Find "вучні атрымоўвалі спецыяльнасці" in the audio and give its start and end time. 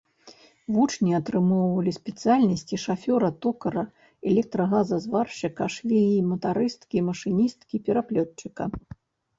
0.75-2.75